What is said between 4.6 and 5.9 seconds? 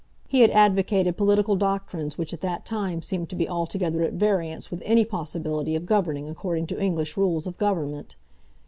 with any possibility of